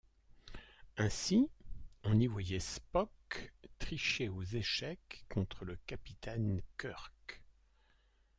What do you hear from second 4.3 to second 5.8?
échecs contre le